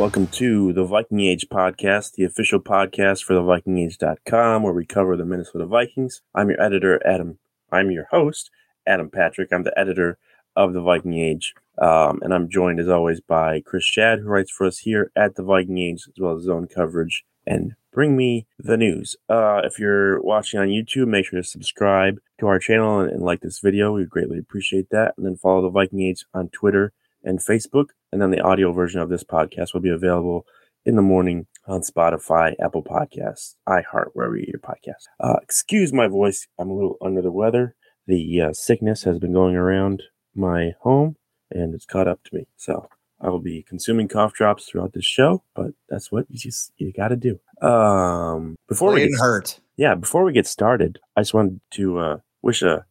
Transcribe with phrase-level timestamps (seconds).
[0.00, 5.14] Welcome to the Viking Age podcast, the official podcast for the vikingage.com where we cover
[5.14, 6.22] the Minnesota Vikings.
[6.34, 7.38] I'm your editor, Adam.
[7.70, 8.50] I'm your host,
[8.86, 9.52] Adam Patrick.
[9.52, 10.16] I'm the editor
[10.56, 11.52] of the Viking Age.
[11.76, 15.34] Um, and I'm joined as always by Chris Schad, who writes for us here at
[15.34, 19.16] the Viking Age, as well as zone coverage and bring me the news.
[19.28, 23.20] Uh, if you're watching on YouTube, make sure to subscribe to our channel and, and
[23.22, 23.92] like this video.
[23.92, 25.12] We greatly appreciate that.
[25.18, 27.86] And then follow the Viking Age on Twitter and Facebook.
[28.12, 30.46] And then the audio version of this podcast will be available
[30.84, 35.04] in the morning on Spotify, Apple Podcasts, iHeart, wherever you get your podcasts.
[35.20, 36.46] Uh, excuse my voice.
[36.58, 37.74] I'm a little under the weather.
[38.06, 40.02] The uh, sickness has been going around
[40.34, 41.16] my home
[41.50, 42.46] and it's caught up to me.
[42.56, 42.88] So
[43.20, 46.92] I will be consuming cough drops throughout this show, but that's what you just you
[46.92, 47.38] got to do.
[47.66, 49.60] Um, before we get, hurt.
[49.76, 52.86] yeah, before we get started, I just wanted to uh, wish a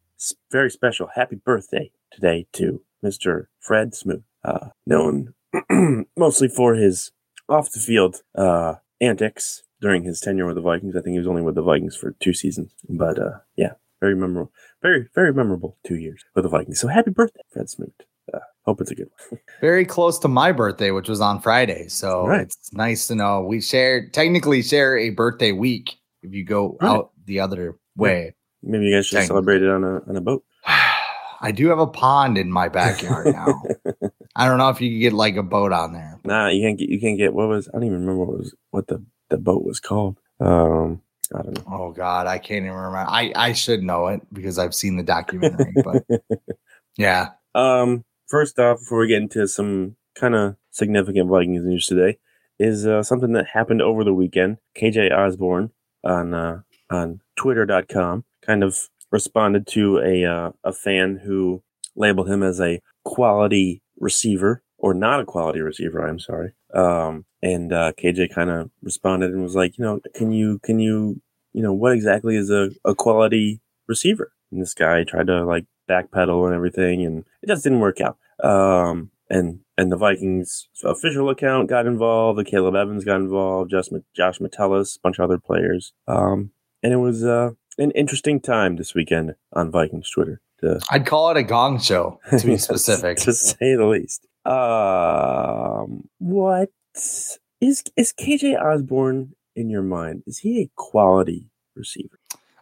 [0.50, 3.46] very special happy birthday today to Mr.
[3.60, 5.34] Fred Smoot, uh, known
[6.16, 7.10] mostly for his
[7.48, 10.94] off the field uh, antics during his tenure with the Vikings.
[10.96, 14.14] I think he was only with the Vikings for two seasons, but uh, yeah, very
[14.14, 16.80] memorable, very very memorable two years with the Vikings.
[16.80, 17.92] So happy birthday, Fred Smoot.
[18.32, 19.40] Uh, hope it's a good one.
[19.60, 21.88] Very close to my birthday, which was on Friday.
[21.88, 22.42] So Right.
[22.42, 26.90] it's nice to know we share technically share a birthday week if you go Right.
[26.90, 28.36] out the other way.
[28.62, 30.44] Maybe you guys should celebrate it on a on a boat.
[31.40, 33.62] I do have a pond in my backyard now.
[34.36, 36.18] I don't know if you could get like a boat on there.
[36.24, 38.54] Nah, you can't get you can't get what was I don't even remember what was
[38.70, 40.18] what the the boat was called.
[40.40, 41.02] Um,
[41.34, 41.64] I don't know.
[41.72, 42.98] Oh God, I can't even remember.
[42.98, 45.74] I I should know it because I've seen the documentary.
[45.82, 46.04] but
[46.96, 52.18] yeah, Um, first off, before we get into some kind of significant Vikings news today,
[52.58, 54.58] is uh, something that happened over the weekend.
[54.76, 55.70] KJ Osborne
[56.04, 56.60] on uh,
[56.90, 61.62] on Twitter.com kind of responded to a uh, a fan who
[61.96, 66.06] labeled him as a quality receiver or not a quality receiver.
[66.06, 66.52] I'm sorry.
[66.74, 70.78] Um, and uh, KJ kind of responded and was like, you know, can you can
[70.78, 71.20] you
[71.52, 74.32] you know what exactly is a, a quality receiver?
[74.50, 78.16] And this guy tried to like backpedal and everything, and it just didn't work out.
[78.42, 82.38] Um, and and the Vikings official account got involved.
[82.38, 83.70] The Caleb Evans got involved.
[83.70, 85.92] Josh, Josh Metellus, a bunch of other players.
[86.08, 86.50] Um,
[86.82, 90.40] and it was uh, an interesting time this weekend on Vikings Twitter.
[90.60, 93.16] To, I'd call it a gong show to be specific.
[93.18, 94.26] to say the least.
[94.44, 96.70] Um, what
[97.60, 100.22] is is KJ Osborne in your mind?
[100.26, 102.18] Is he a quality receiver?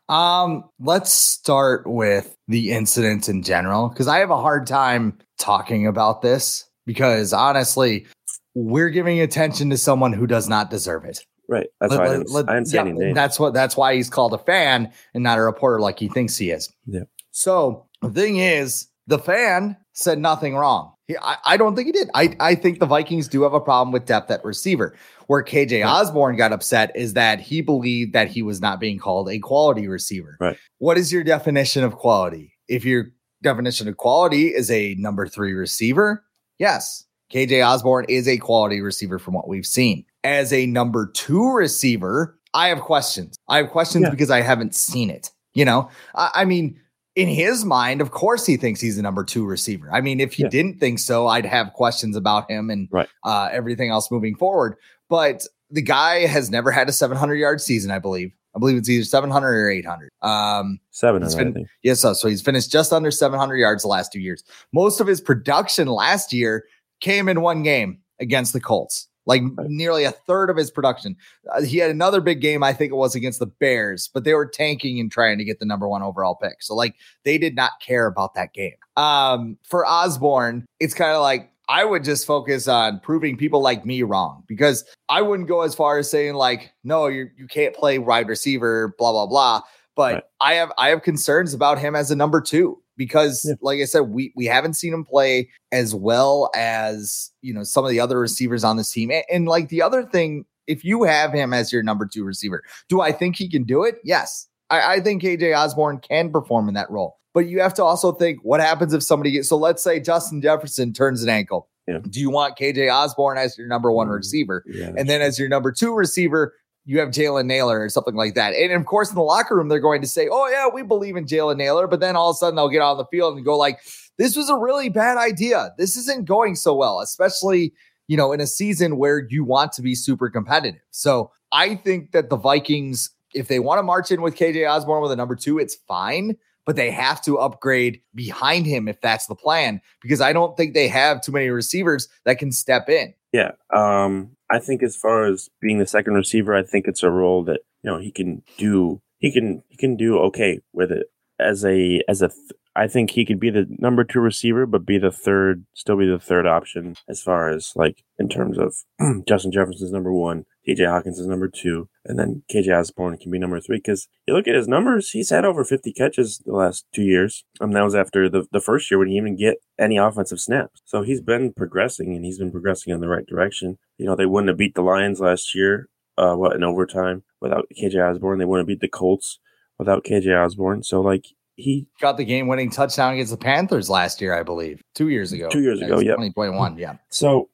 [0.08, 5.86] Um, let's start with the incident in general because I have a hard time talking
[5.86, 8.06] about this because honestly,
[8.54, 11.24] we're giving attention to someone who does not deserve it.
[11.48, 11.66] Right.
[11.81, 13.12] That's Let- why I didn't, let- I didn't say yeah, any.
[13.14, 16.36] That's what that's why he's called a fan and not a reporter like he thinks
[16.36, 16.72] he is.
[16.86, 17.04] Yeah.
[17.31, 20.92] So the thing is, the fan said nothing wrong.
[21.06, 22.10] He, I, I don't think he did.
[22.14, 24.94] I, I think the Vikings do have a problem with depth at receiver.
[25.28, 25.88] Where KJ Right.
[25.88, 29.88] Osborne got upset is that he believed that he was not being called a quality
[29.88, 30.36] receiver.
[30.41, 30.59] Right.
[30.78, 32.53] What is your definition of quality?
[32.69, 33.06] If your
[33.42, 36.25] definition of quality is a number three receiver,
[36.59, 40.04] yes, KJ Osborne is a quality receiver from what we've seen.
[40.24, 43.36] As a number two receiver, I have questions.
[43.48, 44.10] I have questions Yeah.
[44.10, 45.30] because I haven't seen it.
[45.54, 46.78] You know, I, I mean,
[47.16, 49.88] in his mind, of course, he thinks he's a number two receiver.
[49.92, 50.48] I mean, if he Yeah.
[50.50, 53.08] didn't think so, I'd have questions about him and Right.
[53.24, 54.76] uh, everything else moving forward.
[55.08, 58.32] But the guy has never had a 700 yard season, I believe.
[58.56, 60.09] I believe it's either 700 or 800.
[60.22, 61.64] Um, Seven He's hundred, I.
[61.82, 64.42] Yes, so, so he's finished just under 700 yards the last two years.
[64.72, 66.64] Most of his production last year
[67.00, 69.69] came in one game against the Colts, like Right.
[69.71, 71.15] nearly a third of his production.
[71.54, 74.34] Uh, he had another big game, I think it was against the Bears, but they
[74.34, 76.60] were tanking and trying to get the number one overall pick.
[76.63, 78.75] So, like, they did not care about that game.
[78.97, 83.84] Um, for Osborne, it's kind of like, I would just focus on proving people like
[83.84, 87.74] me wrong because I wouldn't go as far as saying like, no, you you can't
[87.77, 89.60] play wide receiver, blah blah blah.
[89.95, 90.24] But Right.
[90.41, 93.54] I have I have concerns about him as a number two because, Yeah.
[93.62, 97.84] like I said, we we haven't seen him play as well as you know some
[97.84, 99.10] of the other receivers on this team.
[99.10, 102.62] And, and like the other thing if you have him as your number two receiver,
[102.91, 103.97] do I think he can do it?
[104.04, 104.47] Yes.
[104.68, 107.16] I, I think KJ Osborne can perform in that role.
[107.33, 110.42] But you have to also think what happens if somebody gets so let's say Justin
[110.42, 111.68] Jefferson turns an ankle.
[111.86, 112.00] Yeah.
[112.10, 114.62] Do you want KJ Osborne as your number one Mm, receiver?
[114.66, 114.92] Yeah.
[114.95, 116.53] And then as your number two receiver,
[116.88, 118.54] you have Jalen Nailor or something like that.
[118.54, 121.16] And of course, in the locker room, they're going to say, Oh, yeah, we believe
[121.16, 121.86] in Jalen Nailor.
[121.86, 123.80] But then all of a sudden they'll get on the field and go like,
[124.16, 125.74] this was a really bad idea.
[125.76, 127.74] This isn't going so well, especially,
[128.06, 130.80] you know, in a season where you want to be super competitive.
[130.90, 135.02] So I think that the Vikings, if they want to march in with KJ Osborne
[135.02, 139.26] with a number two, it's fine, but they have to upgrade behind him if that's
[139.26, 143.12] the plan, because I don't think they have too many receivers that can step in.
[143.32, 143.50] Yeah.
[143.74, 147.45] Um, I think as far as being the second receiver, I think it's a role
[147.45, 151.06] that, you know, he can do he can he can do okay with it.
[151.39, 152.30] As a as a
[152.78, 156.07] I think he could be the number two receiver, but be the third, still be
[156.07, 158.77] the third option as far as like in terms of
[159.27, 163.39] Justin Jefferson's number one, TJ Hockenson is number two, and then KJ Osborne can be
[163.39, 163.78] number three.
[163.78, 167.45] Because you look at his numbers, he's had over 50 catches the last two years.
[167.60, 170.81] Um, that was after the, the first year when he even get any offensive snaps.
[170.84, 173.78] So he's been progressing and he's been progressing in the right direction.
[173.97, 177.66] You know, they wouldn't have beat the Lions last year, uh, what, in overtime without
[177.77, 178.39] KJ Osborne.
[178.39, 179.41] They wouldn't have beat the Colts
[179.81, 180.84] without KJ Osborne.
[180.84, 181.27] So like
[181.59, 185.33] he Got the game winning touchdown against the Panthers last year, I believe, two years
[185.33, 185.49] ago.
[185.49, 186.16] Two years ago, was yep.
[186.16, 186.78] 2021.
[186.78, 186.97] Yeah.
[187.10, 187.49] So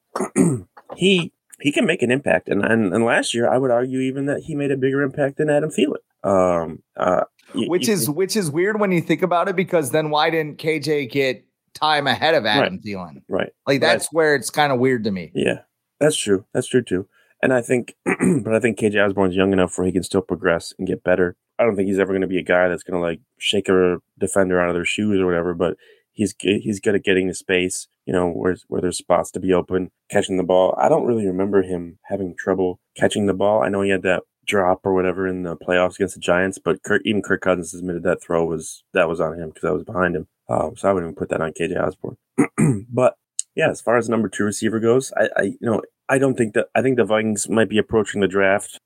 [0.95, 4.27] he he can make an impact, and, and and last year I would argue even
[4.27, 5.97] that he made a bigger impact than Adam Thielen.
[6.23, 7.23] Um, uh,
[7.55, 10.29] y- which y- is which is weird when you think about it because then why
[10.29, 11.43] didn't KJ get
[11.73, 13.23] time ahead of Adam Thielen?
[13.27, 13.51] right.
[13.65, 15.31] Like that's where it's kind of weird to me.
[15.33, 15.61] Yeah,
[15.99, 16.45] that's true.
[16.53, 17.07] That's true too.
[17.41, 20.73] And I think, but I think KJ Osborne's young enough where he can still progress
[20.77, 21.35] and get better.
[21.57, 23.69] I don't think he's ever going to be a guy that's going to like shake
[23.69, 25.53] a defender out of their shoes or whatever.
[25.53, 25.77] But
[26.11, 27.87] he's he's good at getting to space.
[28.05, 30.75] You know, where where there's spots to be open, catching the ball.
[30.77, 33.63] I don't really remember him having trouble catching the ball.
[33.63, 36.83] I know he had that drop or whatever in the playoffs against the Giants, but
[36.83, 39.83] Kirk, even Kirk Cousins admitted that throw was that was on him because I was
[39.83, 40.27] behind him.
[40.47, 42.17] Um, so I wouldn't even put that on KJ Osborne.
[42.89, 43.15] but
[43.55, 46.35] yeah, as far as the number two receiver goes, I, I you know I don't
[46.35, 48.79] think that I think the Vikings might be approaching the draft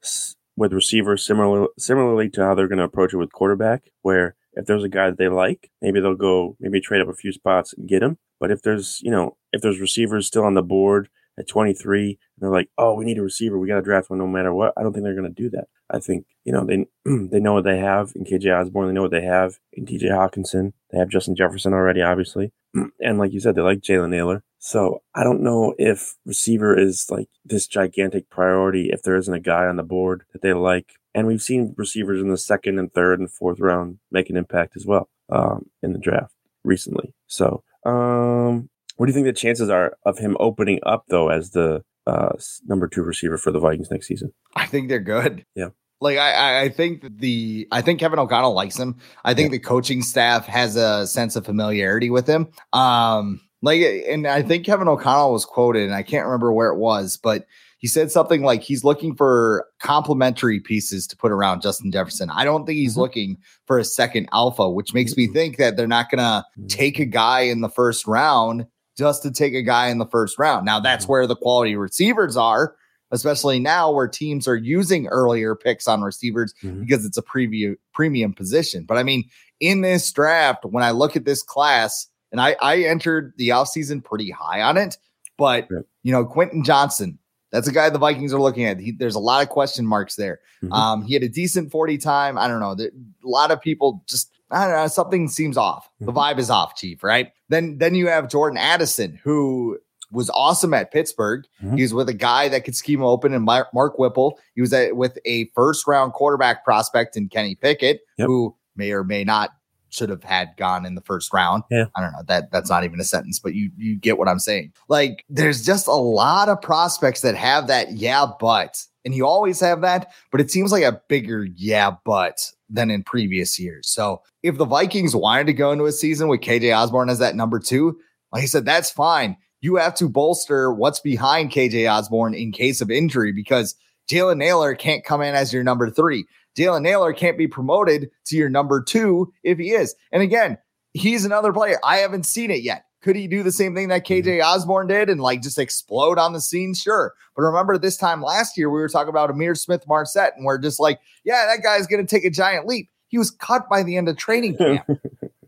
[0.60, 4.66] with receivers similar similarly to how they're going to approach it with quarterback, where if
[4.66, 7.74] there's a guy that they like, maybe they'll go maybe trade up a few spots
[7.74, 8.18] and get him.
[8.42, 11.08] But if there's you know if there's receivers still on the board
[11.38, 14.20] at 23, and they're like, oh, we need a receiver, we got to draft one
[14.20, 14.74] no matter what.
[14.76, 15.68] I don't think they're going to do that.
[15.90, 19.04] I think you know they they know what they have in KJ Osborne, they know
[19.04, 22.52] what they have in TJ Hockenson, they have Justin Jefferson already, obviously,
[23.00, 24.44] and like you said, they like Jalen Nailor.
[24.60, 29.40] So I don't know if receiver is like this gigantic priority if there isn't a
[29.40, 30.94] guy on the board that they like.
[31.16, 34.76] And we've seen receivers in the second and third and fourth round make an impact
[34.76, 36.34] as well um, in the draft
[36.64, 37.14] recently.
[37.28, 41.52] So um, what do you think the chances are of him opening up though as
[41.52, 42.34] the uh,
[42.68, 44.34] number two receiver for the Vikings next season?
[44.56, 45.46] I think they're good.
[45.56, 45.70] Yeah.
[46.02, 48.98] Like I, I- I think the I think Kevin O'Connell likes him.
[49.24, 52.48] I think the coaching staff has a sense of familiarity with him.
[52.74, 56.78] Um, like, and I think Kevin O'Connell was quoted, and I can't remember where it
[56.78, 57.46] was, but
[57.80, 62.30] he said something like he's looking for complementary pieces to put around Justin Jefferson.
[62.30, 62.98] I don't think he's Mhm.
[62.98, 67.06] looking for a second alpha, which makes me think that they're not gonna take a
[67.06, 68.66] guy in the first round
[68.98, 70.66] just to take a guy in the first round.
[70.66, 71.10] Now that's Mhm.
[71.10, 72.76] where the quality receivers are,
[73.12, 76.82] especially now where teams are using earlier picks on receivers Mhm.
[76.82, 78.84] because it's a preview premium position.
[78.86, 79.24] But I mean,
[79.62, 84.04] in this draft, when I look at this class, and I, I entered the offseason
[84.04, 84.98] pretty high on it,
[85.38, 85.86] but Yep.
[86.04, 87.18] you know, Quentin Johnston,
[87.52, 88.80] that's a guy the Vikings are looking at.
[88.80, 90.40] He, there's a lot of question marks there.
[90.64, 90.72] Mhm.
[90.72, 92.38] Um, he had a decent 40 time.
[92.38, 92.76] I don't know.
[92.76, 95.88] There, a lot of people just I don't know, something seems off.
[96.00, 96.16] The Mhm.
[96.16, 97.32] vibe is off, Chief, right?
[97.50, 99.78] Then then you have Jordan Addison, who
[100.12, 101.46] was awesome at Pittsburgh.
[101.64, 101.76] Mhm.
[101.76, 104.40] He was with a guy that could scheme open and Mark, Mark Whipple.
[104.56, 108.26] He was at, with a first round quarterback prospect in Kenny Pickett, Yep.
[108.26, 109.52] who may or may not
[109.90, 111.64] should have had gone in the first round.
[111.70, 111.86] Yeah.
[111.96, 112.24] I don't know.
[112.28, 114.74] That that's not even a sentence, but you you get what I'm saying.
[114.88, 119.60] Like there's just a lot of prospects that have that yeah, but and you always
[119.60, 123.90] have that, but it seems like a bigger yeah, but than in previous years.
[123.90, 127.36] So if the Vikings wanted to go into a season with KJ Osborne as that
[127.36, 127.98] number two,
[128.32, 129.38] like I said, that's fine.
[129.62, 133.76] You have to bolster what's behind KJ Osborne in case of injury because
[134.10, 136.26] Jalen Nailor can't come in as your number three.
[136.60, 139.96] Jalen Nailor can't be promoted to your number two if he is.
[140.12, 140.58] And again,
[140.94, 141.80] he's another player.
[141.84, 142.86] I haven't seen it yet.
[143.02, 146.34] Could he do the same thing that KJ Osborne did and like just explode on
[146.34, 146.74] the scene?
[146.74, 147.14] Sure.
[147.36, 150.82] But remember this time last year, we were talking about Ihmir Smith-Marsette, and we're just
[150.82, 152.90] like, yeah, that guy's going to take a giant leap.
[153.08, 154.86] He was cut by the end of training camp.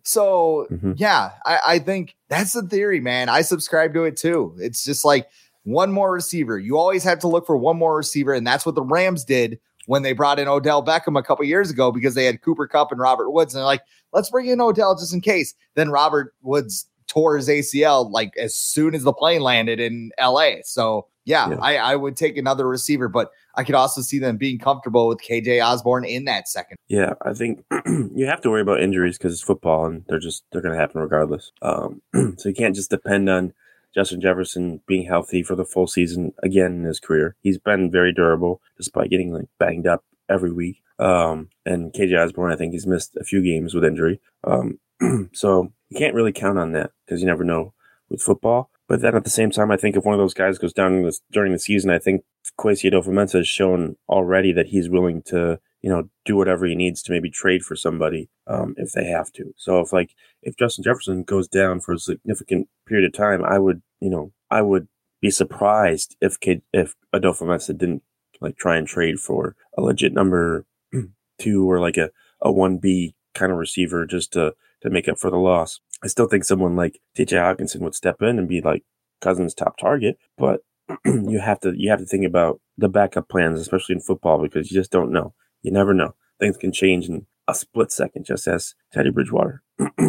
[0.04, 0.94] so, Mhm.
[0.98, 3.28] yeah, I, I think that's the theory, man.
[3.30, 4.56] I subscribe to it too.
[4.60, 5.28] It's just like,
[5.64, 6.58] one more receiver.
[6.58, 9.60] You always have to look for one more receiver, and that's what the Rams did
[9.86, 12.92] when they brought in Odell Beckham a couple years ago because they had Cooper Kupp
[12.92, 13.84] and Robert Woods, and they're like,
[14.14, 15.54] let's bring in Odell just in case.
[15.76, 20.56] Then Robert Woods tore his ACL like as soon as the plane landed in LA.
[20.64, 21.58] So yeah, yeah.
[21.62, 25.22] I, I would take another receiver, but I could also see them being comfortable with
[25.22, 26.78] KJ Osborne in that second.
[26.88, 30.44] Yeah, I think you have to worry about injuries because it's football and they're just
[30.52, 31.52] they're going to happen regardless.
[31.62, 32.02] Um,
[32.38, 33.54] so you can't just depend on
[33.94, 37.36] Justin Jefferson being healthy for the full season again in his career.
[37.42, 40.82] He's been very durable despite getting like banged up every week.
[40.98, 44.22] Um, and KJ Osborne, I think he's missed a few games with injury.
[44.44, 44.80] Um,
[45.34, 47.74] so you can't really count on that because you never know
[48.10, 48.70] with football.
[48.88, 51.02] But then at the same time, I think if one of those guys goes down
[51.04, 52.24] this, during the season, I think
[52.60, 57.02] Kwesi Adofo-Mensah has shown already that he's willing to, you know, do whatever he needs
[57.04, 59.54] to maybe trade for somebody um, if they have to.
[59.58, 63.60] So if like if Justin Jefferson goes down for a significant period of time, I
[63.60, 64.88] would, you know, I would
[65.22, 68.04] be surprised if K- if Adofo-Mensah didn't
[68.42, 70.66] like try and trade for a legit number
[71.40, 72.12] two or like a
[72.42, 75.80] a one B kind of receiver just to to make up for the loss.
[76.04, 78.84] I still think someone like TJ Hockenson would step in and be like
[79.22, 80.62] Cousins' top target, but
[81.06, 84.72] you have to you have to think about the backup plans, especially in football, because
[84.72, 85.34] you just don't know.
[85.62, 86.16] You never know.
[86.40, 89.62] Things can change in a split second, just as Teddy Bridgewater.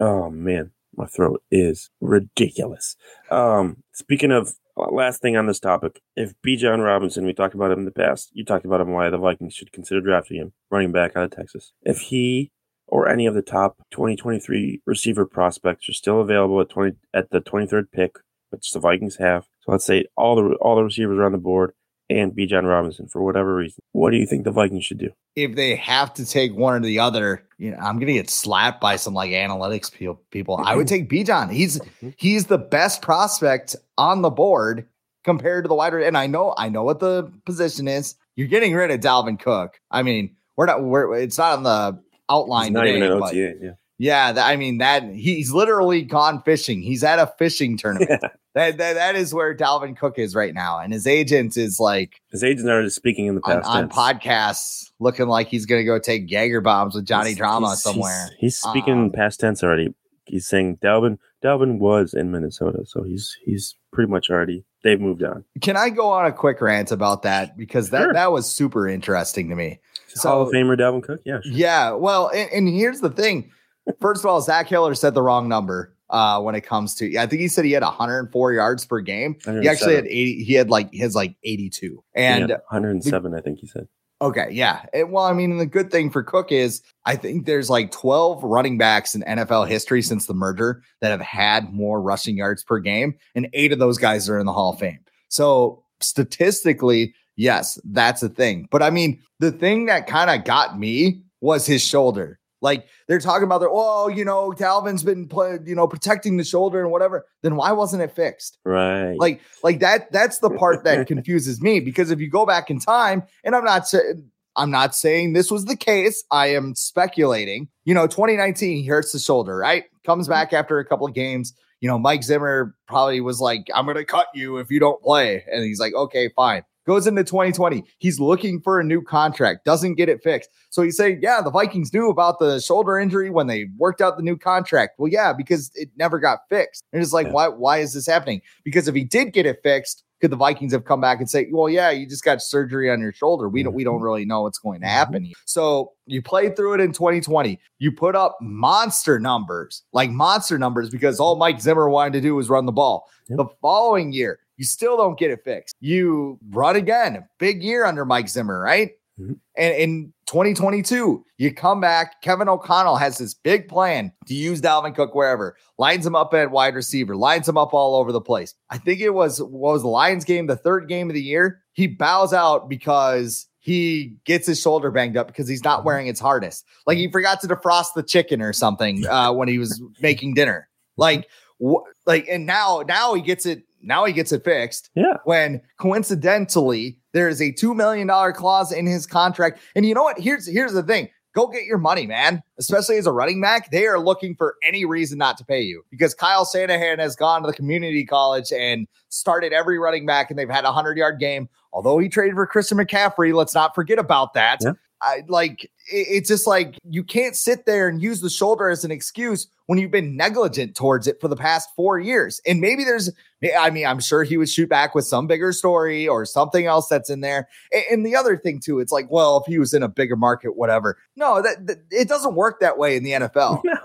[0.00, 2.96] oh man, my throat is ridiculous.
[3.30, 7.70] Um, speaking of uh, last thing on this topic, if Bijan Robinson, we talked about
[7.70, 10.52] him in the past, you talked about him why the Vikings should consider drafting him,
[10.70, 11.72] running back out of Texas.
[11.82, 12.52] If he
[12.88, 17.40] or any of the top 2023 receiver prospects are still available at 20 at the
[17.40, 18.16] 23rd pick,
[18.50, 19.44] which the Vikings have.
[19.60, 21.72] So let's say all the all the receivers are on the board
[22.10, 23.82] and Bijan Robinson for whatever reason.
[23.92, 25.10] What do you think the Vikings should do?
[25.36, 28.80] If they have to take one or the other, you know, I'm gonna get slapped
[28.80, 29.92] by some like analytics
[30.30, 30.60] people.
[30.64, 31.52] I would take Bijan.
[31.52, 32.10] He's mm-hmm.
[32.16, 34.88] he's the best prospect on the board
[35.24, 35.98] compared to the wider.
[35.98, 38.14] And I know I know what the position is.
[38.36, 39.80] You're getting rid of Dalvin Cook.
[39.90, 40.82] I mean, we're not.
[40.82, 42.72] We're it's not on the outline.
[42.72, 43.54] not today, even an OTA.
[43.60, 43.70] yeah.
[43.98, 46.82] Yeah, I mean that he's literally gone fishing.
[46.82, 48.20] He's at a fishing tournament.
[48.22, 48.28] Yeah.
[48.54, 52.20] That, that that is where Dalvin Cook is right now, and his agent is like
[52.30, 55.84] his agent are speaking in the past on, on podcasts, looking like he's going to
[55.84, 58.28] go take Jaeger bombs with Johnny he's, Drama he's, somewhere.
[58.38, 59.94] He's, he's speaking um, in past tense already.
[60.24, 65.22] He's saying Dalvin Dalvin was in Minnesota, so he's he's pretty much already they've moved
[65.22, 65.44] on.
[65.60, 68.12] Can I go on a quick rant about that because that sure.
[68.12, 69.80] that was super interesting to me.
[70.08, 71.52] So, Hall of Famer Dalvin Cook, yeah, sure.
[71.52, 71.90] yeah.
[71.92, 73.52] Well, and, and here's the thing
[74.00, 77.16] First of all, Zach Hiller said the wrong number uh, when it comes to.
[77.18, 79.36] I think he said he had 104 yards per game.
[79.44, 80.44] He actually had 80.
[80.44, 83.30] He had like his like 82 and 107.
[83.30, 83.88] The, I think he said.
[84.20, 84.84] Okay, yeah.
[85.06, 88.76] Well, I mean, the good thing for Cook is I think there's like 12 running
[88.76, 93.14] backs in NFL history since the merger that have had more rushing yards per game,
[93.36, 94.98] and eight of those guys are in the Hall of Fame.
[95.28, 98.66] So statistically, yes, that's a thing.
[98.72, 102.40] But I mean, the thing that kind of got me was his shoulder.
[102.60, 106.44] Like they're talking about their, oh, you know, Dalvin's been play, you know, protecting the
[106.44, 107.26] shoulder and whatever.
[107.42, 108.58] Then why wasn't it fixed?
[108.64, 109.14] Right.
[109.14, 110.10] Like, like that.
[110.12, 113.64] That's the part that confuses me because if you go back in time, and I'm
[113.64, 116.24] not saying I'm not saying this was the case.
[116.32, 117.68] I am speculating.
[117.84, 119.84] You know, 2019, he hurts the shoulder, right?
[120.04, 120.32] Comes mm-hmm.
[120.32, 121.54] back after a couple of games.
[121.80, 125.00] You know, Mike Zimmer probably was like, I'm going to cut you if you don't
[125.00, 125.44] play.
[125.50, 127.84] And he's like, okay, fine goes into 2020.
[127.98, 130.48] He's looking for a new contract, doesn't get it fixed.
[130.70, 134.16] So he's saying, yeah, the Vikings knew about the shoulder injury when they worked out
[134.16, 134.94] the new contract.
[134.98, 136.82] Well, yeah, because it never got fixed.
[136.94, 137.32] And it's like, yeah.
[137.32, 138.40] why, why is this happening?
[138.64, 141.46] Because if he did get it fixed, could the Vikings have come back and say,
[141.52, 143.48] "Well, yeah, you just got surgery on your shoulder.
[143.48, 144.04] We don't we don't mm-hmm.
[144.04, 144.92] really know what's going to mm-hmm.
[144.92, 147.56] happen." So you played through it in 2020.
[147.78, 152.34] You put up monster numbers, like monster numbers, because all Mike Zimmer wanted to do
[152.34, 153.08] was run the ball.
[153.28, 153.36] Yep.
[153.36, 155.74] The following year, you still don't get it fixed.
[155.80, 158.90] You run again, big year under Mike Zimmer, right?
[159.18, 159.32] Mm-hmm.
[159.56, 162.20] And in 2022, you come back.
[162.22, 166.50] Kevin O'Connell has this big plan to use Dalvin Cook wherever, lines him up at
[166.50, 168.54] wide receiver, lines him up all over the place.
[168.70, 171.62] I think it was what was the Lions game, the third game of the year.
[171.72, 176.20] He bows out because he gets his shoulder banged up because he's not wearing his
[176.20, 176.64] harness.
[176.86, 180.68] Like he forgot to defrost the chicken or something uh, when he was making dinner.
[180.96, 181.28] Like,
[181.62, 184.90] wh- like, and now now he gets it now he gets it fixed.
[184.94, 185.16] Yeah.
[185.24, 190.02] When coincidentally there is a two million dollar clause in his contract, and you know
[190.02, 190.18] what?
[190.18, 191.08] Here's here's the thing.
[191.34, 192.42] Go get your money, man.
[192.58, 195.82] Especially as a running back, they are looking for any reason not to pay you
[195.90, 200.38] because Kyle Shanahan has gone to the community college and started every running back, and
[200.38, 201.48] they've had a hundred yard game.
[201.72, 204.58] Although he traded for Christian McCaffrey, let's not forget about that.
[204.62, 204.72] Yeah.
[205.00, 208.90] I like it's just like you can't sit there and use the shoulder as an
[208.90, 212.40] excuse when you've been negligent towards it for the past four years.
[212.46, 213.10] And maybe there's,
[213.58, 216.88] I mean, I'm sure he would shoot back with some bigger story or something else
[216.88, 217.48] that's in there.
[217.90, 220.56] And, the other thing too, it's like, well, if he was in a bigger market,
[220.56, 220.96] whatever.
[221.16, 223.62] No, that, that it doesn't work that way in the NFL.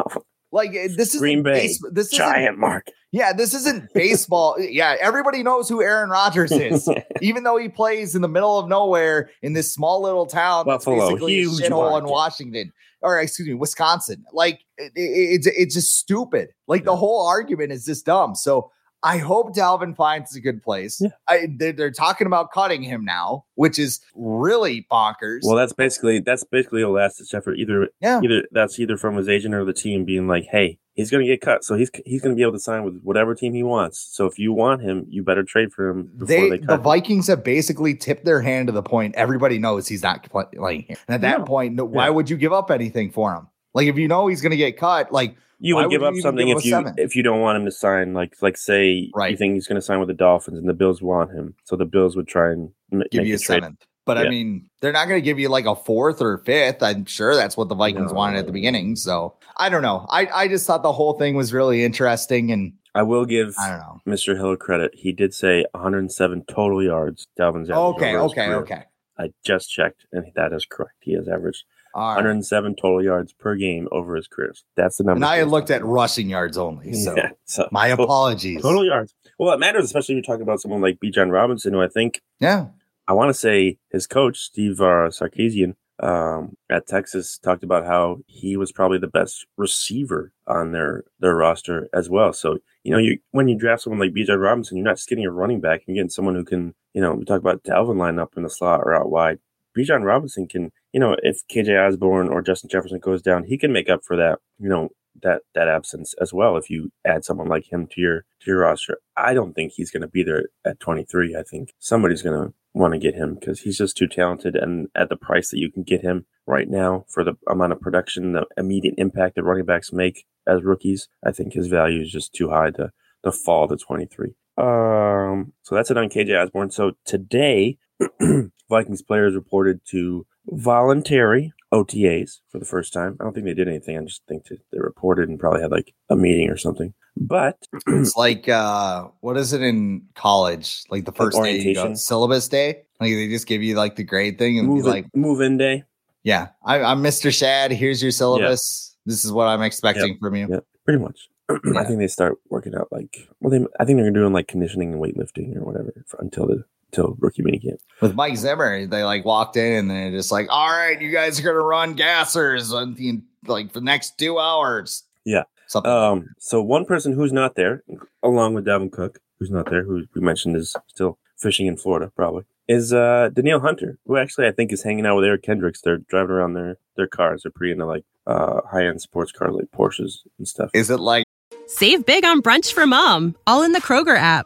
[0.54, 2.88] Like eh, this is Green Bay, base, this is giant mark.
[3.12, 4.56] yeah, this isn't baseball.
[4.60, 6.88] yeah, everybody knows who Aaron Rodgers is,
[7.22, 10.86] even though he plays in the middle of nowhere in this small little town that's
[10.86, 12.06] Buffalo, a huge shithole in.
[12.06, 14.24] Washington, or excuse me, Wisconsin.
[14.32, 15.02] Like it, it-
[15.36, 16.50] it's it's just stupid.
[16.68, 18.36] Like the whole argument is just dumb.
[18.36, 18.72] So
[19.04, 21.02] I hope Dalvin finds a good place.
[21.02, 21.10] Yeah.
[21.28, 25.40] I, they're, they're talking about cutting him now, which is really bonkers.
[25.44, 27.56] Well, that's basically that's basically a last ditch effort.
[27.58, 31.12] Either yeah, either that's either from his agent or the team being like, "Hey, he's
[31.12, 33.36] going to get cut, so he's he's going to be able to sign with whatever
[33.36, 34.00] team he wants.
[34.00, 36.76] So if you want him, you better trade for him before they, they, the cut
[36.76, 40.46] him." Vikings have basically tipped their hand to the point everybody knows he's not pl-
[40.56, 40.98] playing here.
[41.10, 41.46] And at that No.
[41.46, 42.12] point, no, why Yeah.
[42.12, 43.48] would you give up anything for him?
[43.74, 46.14] Like if you know he's going to get cut, like You would give would up
[46.14, 46.94] even something give if you seven?
[46.98, 48.14] if you don't want him to sign.
[48.14, 51.02] Like like say you think he's going to sign with the Dolphins and the Bills
[51.02, 53.62] want him, so the Bills would try and m- give you a a trade.
[53.64, 53.86] seventh.
[54.06, 56.84] But I mean, they're not going to give you like a fourth or fifth.
[56.84, 58.18] I'm sure that's what the Vikings No.
[58.18, 58.98] wanted at the beginning.
[58.98, 60.06] So I don't know.
[60.10, 63.70] I, I just thought the whole thing was really interesting, and I will give I
[63.70, 64.02] don't know.
[64.06, 64.36] Mr.
[64.36, 64.92] Hill credit.
[64.94, 67.28] He did say 107 total yards.
[67.40, 68.56] Dalvin's average Okay, okay, career.
[68.58, 68.84] okay.
[69.18, 70.96] I just checked, and that is correct.
[71.00, 71.64] He has averaged
[71.96, 72.16] right.
[72.16, 74.54] 107 total yards per game over his career.
[74.76, 75.18] That's the number.
[75.18, 76.94] And I had looked at rushing yards only.
[76.94, 77.16] So.
[77.18, 78.62] Yeah, so my apologies.
[78.62, 79.14] Total yards.
[79.40, 82.22] Well, it matters, especially if you're talking about someone like Bijan Robinson, who I think
[82.40, 82.68] Yeah.
[83.08, 88.20] I want to say his coach Steve uh, Sarkisian um, at Texas talked about how
[88.28, 92.34] he was probably the best receiver on their their roster as well.
[92.34, 95.26] So you know, you when you draft someone like Bijan Robinson, you're not just getting
[95.26, 95.82] a running back.
[95.86, 98.50] You're getting someone who can, you know, we talk about Dalvin line up in the
[98.50, 99.40] slot or out wide.
[99.78, 103.72] Bijan Robinson can, you know, if KJ Osborne or Justin Jefferson goes down, he can
[103.72, 104.90] make up for that, you know,
[105.22, 106.58] that that absence as well.
[106.58, 109.92] If you add someone like him to your to your roster, I don't think he's
[109.92, 111.36] going to be there at 23.
[111.36, 114.88] I think somebody's going to want to get him because he's just too talented, and
[114.96, 118.34] at the price that you can get him right now for the amount of production,
[118.34, 122.34] the immediate impact that running backs make as rookies, I think his value is just
[122.34, 122.92] too high to
[123.24, 124.34] to fall to 23.
[124.58, 126.72] Um, so that's it on KJ Osborne.
[126.72, 127.78] So today,
[128.70, 133.18] Vikings players reported to voluntary OTAs for the first time.
[133.20, 133.98] I don't think they did anything.
[133.98, 136.94] I just think they reported and probably had like a meeting or something.
[137.18, 140.84] But It's like uh what is it in college?
[140.90, 142.84] Like the first day you go, syllabus day?
[143.00, 145.42] Like they just give you like the grade thing and be move like, in, move
[145.42, 145.84] in day,
[146.24, 147.30] Yeah, I, I'm Mr.
[147.32, 147.72] Schad.
[147.72, 148.96] Here's your syllabus.
[149.06, 150.48] This is what I'm expecting from you.
[150.50, 150.60] Yeah.
[150.86, 151.28] pretty much.
[151.50, 154.94] I think they start working out like well, they I think they're doing like conditioning
[154.94, 157.78] and weightlifting or whatever for, until the until rookie minicamp.
[158.02, 161.40] With Mike Zimmer, they like walked in and they're just like, "All right, you guys
[161.40, 165.44] are gonna run gassers on the like for the next two hours." Yeah.
[165.68, 165.92] something.
[165.92, 167.84] Um, so one person who's not there,
[168.22, 172.12] along with Dalvin Cook, who's not there, who we mentioned is still fishing in Florida,
[172.16, 175.82] probably, is uh Danielle Hunter, who actually I think is hanging out with Eric Kendricks.
[175.82, 177.44] They're driving around their their cars.
[177.44, 180.70] They're pretty into like uh high end sports cars like Porsches and stuff.
[180.74, 181.26] is it like
[181.66, 184.46] Save big on brunch for mom, all in the Kroger app.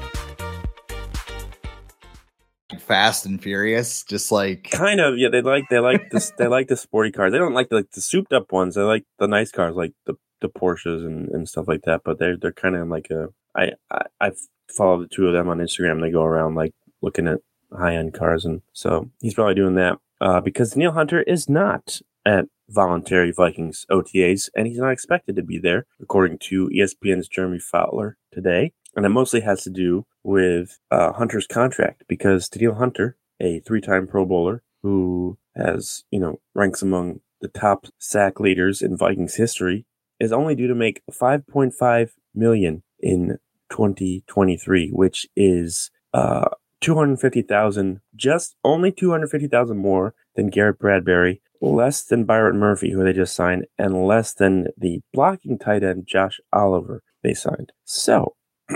[2.79, 4.03] Fast and Furious?
[4.03, 5.29] Just like kind of, yeah.
[5.29, 7.31] They like they like this they like the sporty cars.
[7.31, 8.75] They don't like the, like the souped up ones.
[8.75, 12.01] They like the nice cars, like the the Porsches and, and stuff like that.
[12.03, 14.31] But they're they're kind of like a I I I
[14.69, 16.01] follow the two of them on Instagram.
[16.01, 17.39] They go around like looking at
[17.71, 21.99] high end cars, and so he's probably doing that uh, because Danielle Hunter is not
[22.25, 27.59] at voluntary Vikings OTAs, and he's not expected to be there, according to ESPN's Jeremy
[27.59, 28.71] Fowler today.
[28.95, 34.07] And it mostly has to do with uh, Hunter's contract because Danielle Hunter, a three-time
[34.07, 39.85] Pro Bowler who has, you know, ranks among the top sack leaders in Vikings history,
[40.19, 43.37] is only due to make 5.5 million in
[43.69, 46.49] 2023, which is uh
[46.81, 53.35] 250,000, just only 250,000 more than Garrett Bradbury, less than Byron Murphy, who they just
[53.35, 57.71] signed, and less than the blocking tight end Josh Oliver they signed.
[57.85, 58.35] So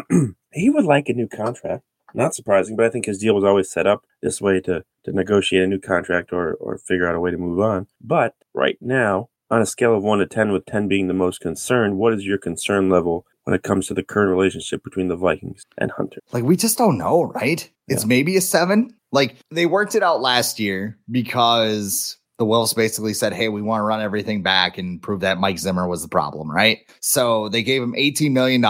[0.53, 1.84] he would like a new contract.
[2.13, 5.12] Not surprising, but I think his deal was always set up this way to, to
[5.12, 7.88] negotiate a new contract or, or figure out a way to move on.
[7.99, 11.41] But right now, on a scale of one to 10, with 10 being the most
[11.41, 15.17] concerned, what is your concern level when it comes to the current relationship between the
[15.17, 16.21] Vikings and Hunter?
[16.31, 17.69] Like, we just don't know, right?
[17.89, 18.08] It's Yeah.
[18.08, 18.95] maybe a seven.
[19.12, 23.79] Like, they worked it out last year because the Wilfs basically said, Hey, we want
[23.81, 26.79] to run everything back and prove that Mike Zimmer was the problem, right?
[27.01, 28.62] So they gave him $18 million.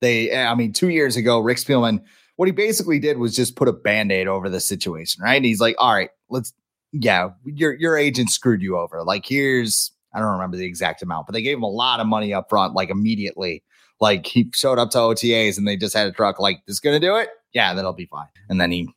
[0.00, 2.02] They, I mean, two years ago, Rick Spielman,
[2.36, 5.36] what he basically did was just put a band aid over the situation, right?
[5.36, 6.52] And he's like, All right, let's,
[6.92, 9.02] yeah, your, your agent screwed you over.
[9.04, 12.06] Like, here's, I don't remember the exact amount, but they gave him a lot of
[12.06, 13.62] money up front, like immediately.
[14.00, 16.98] Like he showed up to OTAs and they just had a truck, like, this gonna
[16.98, 17.28] do it?
[17.52, 18.28] Yeah, that'll be fine.
[18.48, 18.88] And then he,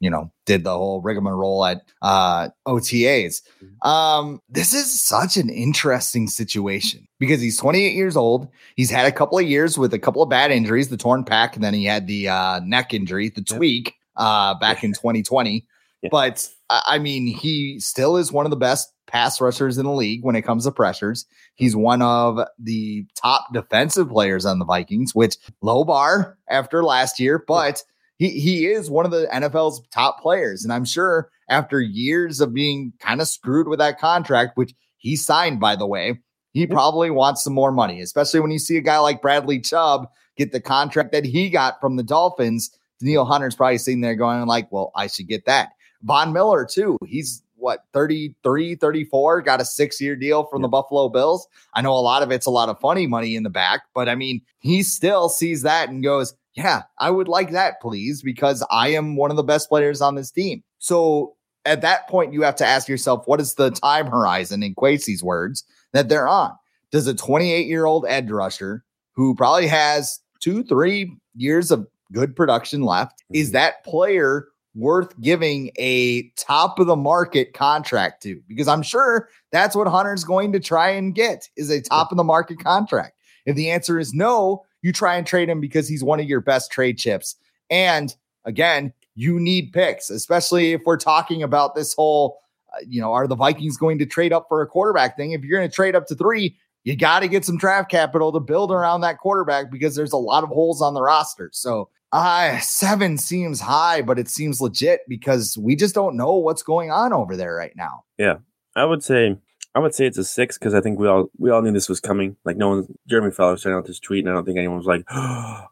[0.00, 3.42] you know, did the whole rigmarole at uh OTAs.
[3.82, 8.48] Um, this is such an interesting situation because he's 28 years old.
[8.76, 11.54] He's had a couple of years with a couple of bad injuries, the torn pec,
[11.54, 15.66] and then he had the uh neck injury, the tweak, uh, back in 2020.
[16.00, 16.10] Yeah.
[16.12, 19.90] But I I mean, he still is one of the best pass rushers in the
[19.90, 21.26] league when it comes to pressures.
[21.56, 27.18] He's one of the top defensive players on the Vikings, which low bar after last
[27.18, 27.82] year, but
[28.18, 30.64] he he is one of the NFL's top players.
[30.64, 35.16] And I'm sure after years of being kind of screwed with that contract, which he
[35.16, 36.18] signed, by the way,
[36.52, 40.08] he probably wants some more money, especially when you see a guy like Bradley Chubb
[40.36, 42.70] get the contract that he got from the Dolphins.
[43.00, 45.70] Danielle Hunter's probably sitting there going like, well, I should get that.
[46.02, 46.98] Von Miller, too.
[47.06, 51.46] He's what 33, 34, got a six year deal from the Buffalo Bills.
[51.74, 54.08] I know a lot of it's a lot of funny money in the back, but
[54.08, 58.66] I mean, he still sees that and goes, yeah, I would like that, please, because
[58.68, 60.64] I am one of the best players on this team.
[60.78, 64.74] So at that point, you have to ask yourself, what is the time horizon, in
[64.74, 66.50] Kwesi's words, that they're on?
[66.90, 72.34] Does a 28 year old edge rusher who probably has two, three years of good
[72.34, 73.52] production left, is mm-hmm.
[73.54, 78.40] that player worth giving a top of the market contract to?
[78.48, 82.16] Because I'm sure that's what Hunter's going to try and get is a top of
[82.16, 83.12] the market contract.
[83.46, 86.40] If the answer is no, you try and trade him because he's one of your
[86.40, 87.36] best trade chips.
[87.70, 88.14] And
[88.44, 92.38] again, you need picks, especially if we're talking about this whole,
[92.74, 95.32] uh, you know, are the Vikings going to trade up for a quarterback thing?
[95.32, 98.32] If you're going to trade up to three, you got to get some draft capital
[98.32, 101.50] to build around that quarterback because there's a lot of holes on the roster.
[101.52, 106.62] So, uh, seven seems high, but it seems legit because we just don't know what's
[106.62, 108.04] going on over there right now.
[108.16, 108.36] Yeah.
[108.76, 109.36] I would say
[109.78, 111.88] I would say it's a six because I think we all we all knew this
[111.88, 112.36] was coming.
[112.44, 114.88] Like no one, Jeremy Fowler sent out this tweet, and I don't think anyone was
[114.88, 115.04] like,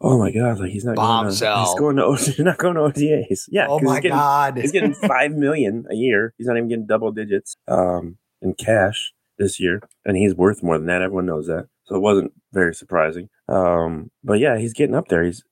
[0.00, 2.82] "Oh my god, like he's not going to, he's going to he's not going to
[2.82, 4.56] OTAs." Yeah, oh my he's getting, God.
[4.58, 6.34] he's getting five million a year.
[6.38, 10.78] He's not even getting double digits um, in cash this year, and he's worth more
[10.78, 11.02] than that.
[11.02, 13.28] Everyone knows that, so it wasn't very surprising.
[13.48, 15.24] Um, but yeah, he's getting up there.
[15.24, 15.42] He's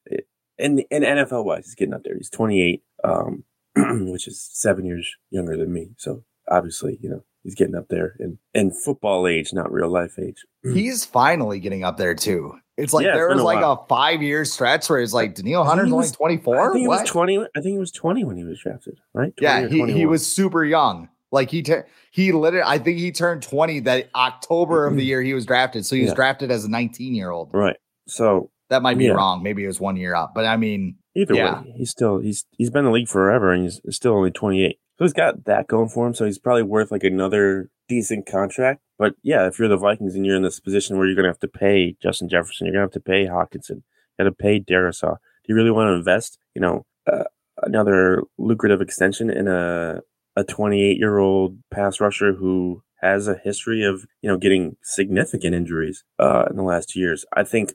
[0.58, 2.14] in in NFL wise, he's getting up there.
[2.16, 3.42] He's 28, um,
[4.12, 5.88] which is seven years younger than me.
[5.96, 10.18] So obviously, you know, he's getting up there in in football age, not real life
[10.18, 10.44] age.
[10.64, 12.54] He's finally getting up there too.
[12.76, 13.84] It's like Yeah, there been was a like while.
[13.84, 16.60] a five year stretch where it's like Danielle I Hunter's he only was- 24.
[16.60, 17.02] I think he was?
[17.08, 17.38] 20.
[17.38, 19.32] I think he was 20 when he was drafted, right?
[19.40, 21.08] Yeah, he, he was super young.
[21.30, 25.20] Like he tur- he literally I think he turned 20 that October of the year
[25.22, 25.84] he was drafted.
[25.86, 26.14] So he was Yeah.
[26.16, 27.50] drafted as a 19 year old.
[27.52, 27.76] right.
[28.08, 29.12] So That might be Yeah.
[29.12, 29.42] wrong.
[29.42, 30.32] Maybe it was one year up.
[30.34, 31.60] But I mean, either Yeah.
[31.62, 34.78] way, he's still he's he's been in the league forever, and he's still only 28.
[34.98, 36.14] So he's got that going for him.
[36.14, 38.80] So he's probably worth like another decent contract.
[38.98, 41.30] But yeah, if you're the Vikings and you're in this position where you're going to
[41.30, 43.82] have to pay Justin Jefferson, you're going to have to pay Hockenson, you
[44.18, 45.16] got to pay Darrisaw.
[45.16, 46.38] Do you really want to invest?
[46.54, 47.24] You know, uh,
[47.62, 50.00] another lucrative extension in a
[50.36, 55.54] a 28 year old pass rusher who has a history of you know getting significant
[55.54, 57.24] injuries uh, in the last two years.
[57.32, 57.74] I think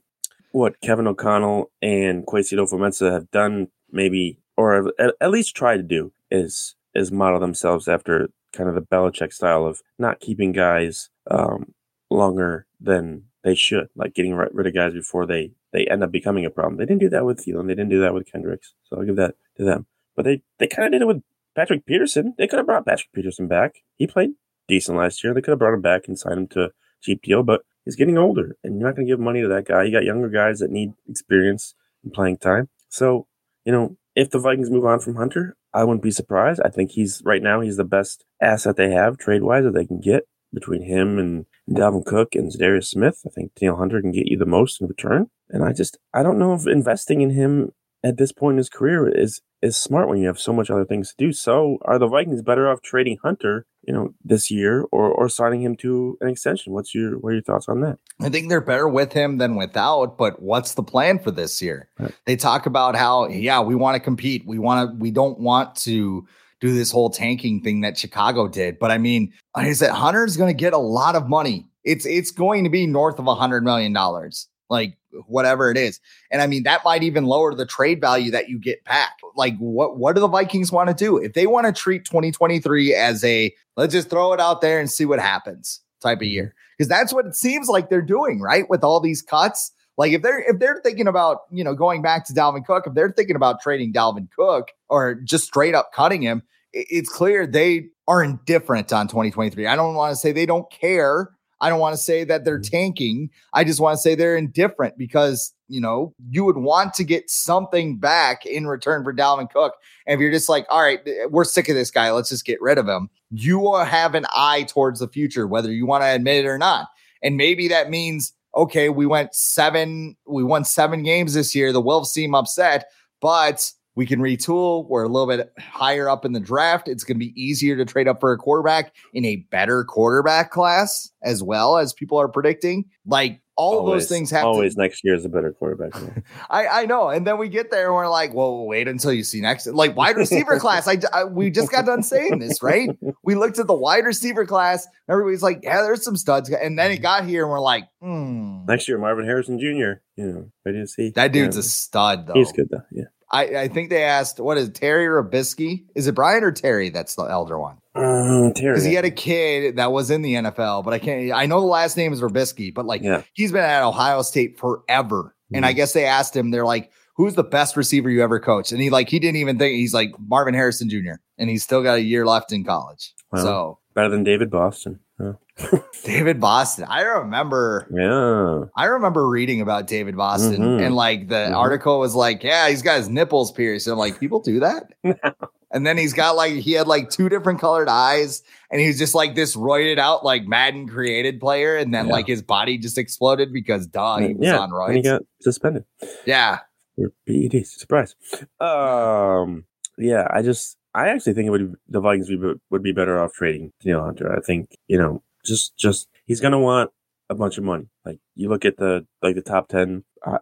[0.51, 6.11] what Kevin O'Connell and Kwesi Mensah have done, maybe or at least tried to do,
[6.31, 11.73] is is model themselves after kind of the Belichick style of not keeping guys um,
[12.09, 16.11] longer than they should, like getting ri- rid of guys before they they end up
[16.11, 16.77] becoming a problem.
[16.77, 17.67] They didn't do that with Thielen.
[17.67, 18.73] They didn't do that with Kendricks.
[18.83, 19.85] So I'll give that to them.
[20.15, 21.21] But they they kind of did it with
[21.55, 22.33] Patrick Peterson.
[22.37, 23.75] They could have brought Patrick Peterson back.
[23.95, 24.31] He played
[24.67, 25.33] decent last year.
[25.33, 26.69] They could have brought him back and signed him to a
[27.01, 29.65] cheap deal, but he's getting older, and you're not going to give money to that
[29.65, 29.83] guy.
[29.83, 32.69] You got younger guys that need experience and playing time.
[32.89, 33.27] So,
[33.65, 36.59] you know, if the Vikings move on from Hunter, I wouldn't be surprised.
[36.65, 39.85] I think he's right now he's the best asset they have trade wise that they
[39.85, 43.21] can get between him and Dalvin Cook and Za'Darius Smith.
[43.25, 45.27] I think Danielle Hunter can get you the most in return.
[45.49, 47.71] And I just I don't know if investing in him
[48.03, 50.85] at this point in his career is is smart when you have so much other
[50.85, 51.33] things to do.
[51.33, 55.61] So are the Vikings better off trading Hunter, you know, this year or or signing
[55.61, 56.73] him to an extension?
[56.73, 57.99] What's your what are your thoughts on that?
[58.21, 61.89] I think they're better with him than without, but what's the plan for this year?
[61.99, 62.13] Right.
[62.25, 64.43] They talk about how, yeah, we want to compete.
[64.45, 66.27] We want to, we don't want to
[66.59, 68.79] do this whole tanking thing that Chicago did.
[68.79, 71.65] But I mean, like I said, Hunter's going to get a lot of money.
[71.85, 75.99] It's it's going to be north of a hundred million dollars, like whatever it is.
[76.31, 79.17] And I mean, that might even lower the trade value that you get back.
[79.35, 82.93] Like, what what do the Vikings want to do if they want to treat 2023
[82.93, 86.31] as a let's just throw it out there and see what happens type of mm-hmm.
[86.31, 86.55] year?
[86.77, 88.69] Because that's what it seems like they're doing, right?
[88.69, 89.71] With all these cuts.
[89.97, 92.93] Like if they're if they're thinking about you know going back to Dalvin Cook, if
[92.93, 97.87] they're thinking about trading Dalvin Cook or just straight up cutting him, it's clear they
[98.07, 99.67] are indifferent on 2023.
[99.67, 101.31] I don't want to say they don't care.
[101.61, 102.75] I don't want to say that they're mm-hmm.
[102.75, 103.29] tanking.
[103.53, 107.29] I just want to say they're indifferent because, you know, you would want to get
[107.29, 109.75] something back in return for Dalvin Cook.
[110.07, 112.61] And if you're just like, all right, we're sick of this guy, let's just get
[112.61, 116.07] rid of him, you will have an eye towards the future, whether you want to
[116.07, 116.87] admit it or not.
[117.21, 121.71] And maybe that means, okay, we went seven, we won seven games this year.
[121.71, 122.85] The Wilfs seem upset,
[123.21, 124.87] but we can retool.
[124.87, 126.87] We're a little bit higher up in the draft.
[126.87, 130.51] It's going to be easier to trade up for a quarterback in a better quarterback
[130.51, 132.85] class as well as people are predicting.
[133.05, 134.47] Like all always, of those things happen.
[134.47, 136.01] always to, next year is a better quarterback.
[136.49, 139.21] I, I know, and then we get there and we're like, well, wait until you
[139.21, 140.87] see next like wide receiver class.
[140.87, 142.89] I, I, we just got done saying this, right?
[143.21, 144.87] We looked at the wide receiver class.
[145.09, 148.63] Everybody's like, yeah, there's some studs, and then it got here and we're like, hmm.
[148.65, 149.99] next year Marvin Harrison Jr.
[150.15, 151.59] You know, ready to see that dude's yeah.
[151.59, 152.35] a stud though.
[152.35, 152.83] He's good though.
[152.91, 153.03] Yeah.
[153.31, 155.85] I, I think they asked, what is it, Terry Robiskie?
[155.95, 157.77] Is it Brian or Terry that's the elder one?
[157.95, 158.73] Um, Terry.
[158.73, 161.59] Because he had a kid that was in the NFL, but I can't, I know
[161.59, 163.23] the last name is Robiskie, but like yeah.
[163.33, 165.35] he's been at Ohio State forever.
[165.45, 165.55] Mm-hmm.
[165.55, 165.77] And I mm-hmm.
[165.77, 168.71] guess they asked him, they're like, who's the best receiver you ever coached?
[168.71, 171.19] And he like, he didn't even think, he's like Marvin Harrison Jr.
[171.37, 173.13] And he's still got a year left in college.
[173.31, 174.99] Well, so better than David Boston.
[176.03, 176.85] David Boston.
[176.87, 177.87] I remember.
[177.91, 178.69] Yeah.
[178.75, 180.83] I remember reading about David Boston mm-hmm.
[180.83, 181.55] and like the mm-hmm.
[181.55, 183.87] article was like, yeah, he's got his nipples pierced.
[183.87, 184.93] And I'm like, people do that?
[185.71, 189.13] and then he's got like, he had like two different colored eyes and he's just
[189.13, 191.75] like this roided out, like Madden created player.
[191.75, 192.13] And then yeah.
[192.13, 194.59] like his body just exploded because duh, he was yeah.
[194.59, 194.87] on roids.
[194.87, 195.83] And he got suspended.
[196.25, 196.59] Yeah.
[196.95, 197.65] For PED.
[197.65, 198.15] Surprise.
[198.59, 199.65] Um,
[199.97, 203.33] yeah, I just, I actually think it would the Vikings would, would be better off
[203.33, 204.35] trading Danielle Hunter.
[204.35, 206.91] I think, you know, just just he's gonna want
[207.29, 207.89] a bunch of money.
[208.05, 210.39] Like you look at the like the top ten uh,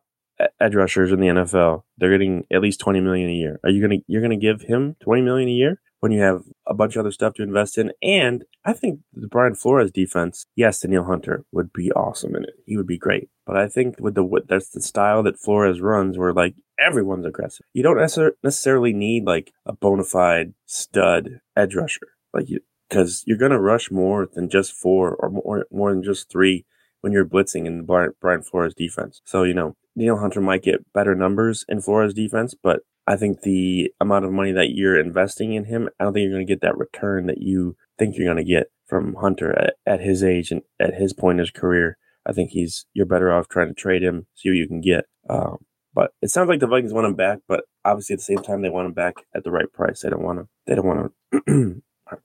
[0.59, 3.59] edge rushers in the NFL, they're getting at least twenty million a year.
[3.63, 6.73] Are you gonna you're gonna give him twenty million a year when you have a
[6.73, 7.91] bunch of other stuff to invest in?
[8.01, 12.53] And I think the Brian Flores defense, yes, Danielle Hunter would be awesome in it.
[12.65, 13.29] He would be great.
[13.47, 17.65] But I think with the that's the style that Flores runs, where like everyone's aggressive.
[17.73, 17.97] You don't
[18.43, 22.09] necessarily need like a bona fide stud edge rusher.
[22.33, 26.29] Like you, because you're to rush more than just four or more, more than just
[26.29, 26.65] three
[27.01, 29.21] when you're blitzing in Brian, Brian Flores defense.
[29.23, 33.41] So, you know, Danielle Hunter might get better numbers in Flores defense, but I think
[33.41, 36.51] the amount of money that you're investing in him, I don't think you're going to
[36.51, 40.23] get that return that you think you're going to get from Hunter at, at his
[40.23, 41.97] age and at his point in his career.
[42.27, 45.05] I think he's, you're better off trying to trade him, see what you can get.
[45.29, 45.57] Um,
[45.93, 48.61] but it sounds like the Vikings want him back, but obviously at the same time,
[48.61, 50.01] they want him back at the right price.
[50.01, 51.11] They don't want to, they don't want
[51.47, 51.81] to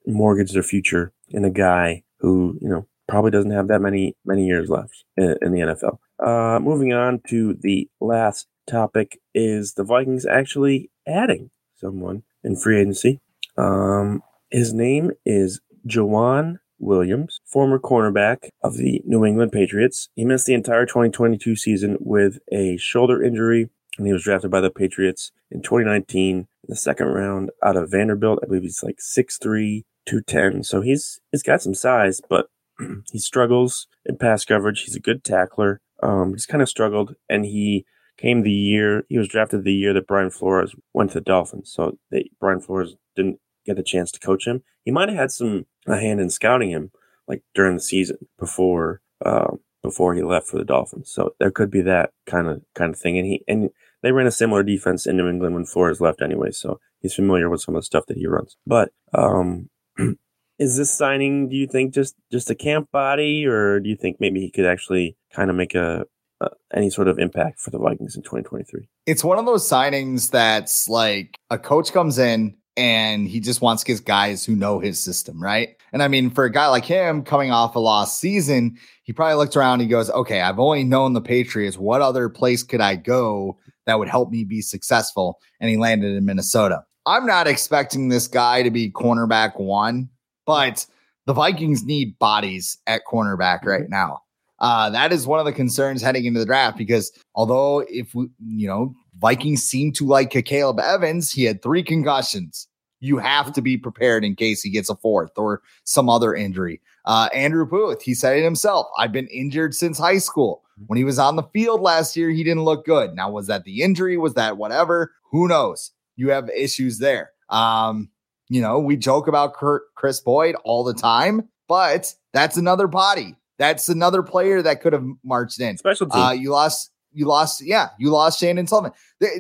[0.07, 4.47] mortgage their future in a guy who, you know, probably doesn't have that many, many
[4.47, 5.99] years left in, in the NFL.
[6.25, 12.81] Uh, moving on to the last topic is the Vikings actually adding someone in free
[12.81, 13.21] agency.
[13.57, 20.09] Um, his name is Joejuan Williams, former cornerback of the New England Patriots.
[20.15, 24.61] He missed the entire 2022 season with a shoulder injury, and he was drafted by
[24.61, 28.41] the Patriots in 2019 in the second round out of Vanderbilt.
[28.43, 30.65] I believe he's like 6'3, 210.
[30.65, 32.49] So he's he's got some size, but
[33.13, 34.83] he struggles in pass coverage.
[34.83, 35.81] He's a good tackler.
[36.03, 37.87] Um, he's kind of struggled, and he
[38.19, 41.73] came the year he was drafted the year that Brian Flores went to the Dolphins.
[41.73, 44.63] So they, Brian Flores didn't get the chance to coach him.
[44.85, 46.91] He might have had some a hand in scouting him,
[47.29, 51.11] like during the season before uh, before he left for the Dolphins.
[51.11, 53.19] So there could be that kind of kind of thing.
[53.19, 53.71] And he and
[54.03, 57.49] they ran a similar defense in New England when Flores left anyway, so he's familiar
[57.49, 58.57] with some of the stuff that he runs.
[58.67, 59.71] But um,
[60.59, 64.19] is this signing, do you think, just just a camp body, or do you think
[64.21, 66.07] maybe he could actually kind of make a,
[66.41, 68.89] a any sort of impact for the Vikings in 2023?
[69.07, 73.85] It's one of those signings that's like a coach comes in and he just wants
[73.85, 75.77] his guys who know his system, right?
[75.93, 79.37] And I mean, for a guy like him coming off a lost season, he probably
[79.37, 79.75] looked around.
[79.75, 81.77] And he goes, "Okay, I've only known the Patriots.
[81.77, 85.39] What other place could I go that would help me be successful.
[85.61, 86.85] And he landed in Minnesota.
[87.07, 90.09] I'm not expecting this guy to be cornerback one,
[90.47, 90.87] but
[91.27, 93.93] the Vikings need bodies at cornerback right mm-hmm.
[93.93, 94.21] now.
[94.61, 98.29] Uh, that is one of the concerns heading into the draft because although if we,
[98.47, 102.69] you know, Vikings seem to like Caleb Evans, he had three concussions.
[103.01, 106.81] you have to be prepared in case he gets a fourth or some other injury.
[107.05, 108.87] Uh, Andrew Booth, he said it himself.
[108.97, 110.63] I've been injured since high school.
[110.87, 113.15] When he was on the field last year, he didn't look good.
[113.15, 114.17] Now, was that the injury?
[114.17, 115.13] Was that whatever?
[115.33, 115.91] Who knows?
[116.17, 117.31] You have issues there.
[117.49, 118.09] Um,
[118.49, 123.35] you know, we joke about Kurt, Kris Boyd all the time, but that's another body.
[123.59, 125.77] That's another player that could have marched in.
[125.77, 126.21] Special team.
[126.21, 128.93] Uh, you lost you lost, yeah, you lost Chandon Sullivan.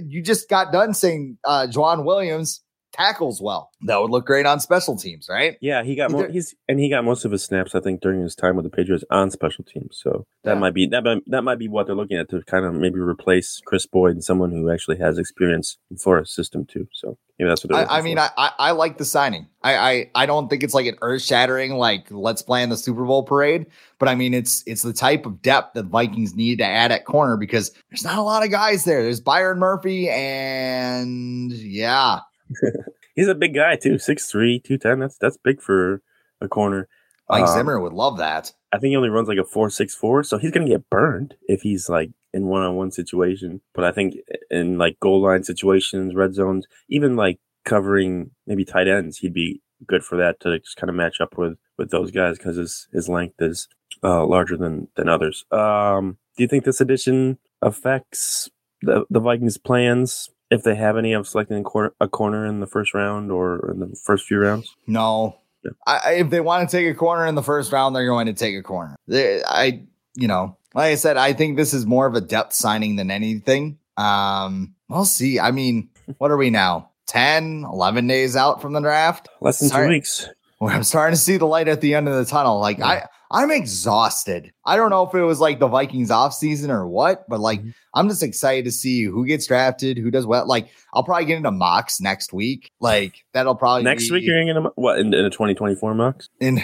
[0.06, 3.70] You just got done saying uh Joejuan Williams tackles well.
[3.82, 5.56] That would look great on special teams, right?
[5.60, 8.20] Yeah, he got mo- he's and he got most of his snaps, I think, during
[8.22, 9.98] his time with the Patriots on special teams.
[10.02, 10.58] So that Yeah.
[10.60, 12.98] might be that might, that might be what they're looking at to kind of maybe
[13.00, 16.86] replace Kris Boyd and someone who actually has experience for a system too.
[16.92, 18.18] So maybe that's what they're I, I mean.
[18.18, 19.46] I, I I like the signing.
[19.62, 22.76] I, I I don't think it's like an earth shattering like let's play in the
[22.76, 23.66] Super Bowl parade,
[23.98, 27.04] but I mean it's it's the type of depth that Vikings need to add at
[27.04, 29.02] corner because there's not a lot of guys there.
[29.02, 32.20] There's Byron Murphy and yeah,
[33.14, 34.98] he's a big guy too, 6'3", 210.
[35.00, 36.02] That's that's big for
[36.40, 36.88] a corner.
[37.28, 38.52] Mike Um, Zimmer would love that.
[38.72, 41.34] I think he only runs like a four six four, so he's gonna get burned
[41.48, 43.60] if he's like in one on one situation.
[43.74, 44.16] But I think
[44.50, 49.62] in like goal line situations, red zones, even like covering maybe tight ends, he'd be
[49.86, 52.88] good for that to just kind of match up with with those guys because his
[52.92, 53.68] his length is
[54.02, 55.44] uh, larger than than others.
[55.50, 58.48] Um, do you think this addition affects
[58.82, 62.60] the the Vikings' plans if they have any of selecting a corner, a corner in
[62.60, 64.76] the first round or in the first few rounds?
[64.86, 65.38] No.
[65.64, 65.70] Yeah.
[65.86, 68.34] I, if they want to take a corner in the first round, they're going to
[68.34, 68.94] take a corner.
[69.08, 69.84] They, I,
[70.14, 73.10] you know, like I said, I think this is more of a depth signing than
[73.10, 73.78] anything.
[73.96, 75.40] Um, we'll see.
[75.40, 75.88] I mean,
[76.18, 76.90] what are we now?
[77.06, 79.30] 10, 11 days out from the draft?
[79.40, 79.86] Less than Sorry.
[79.86, 80.28] two weeks.
[80.60, 82.60] I'm starting to see the light at the end of the tunnel.
[82.60, 84.52] Like I, I'm exhausted.
[84.64, 87.62] I don't know if it was like the Vikings off season or what, but like
[87.62, 87.74] Mhm.
[87.94, 90.46] I'm just excited to see who gets drafted, who does what.
[90.46, 92.70] Like I'll probably get into mocks next week.
[92.80, 96.28] Like that'll probably Next be week you're get a, what in, in a 2024 mocks?
[96.40, 96.60] in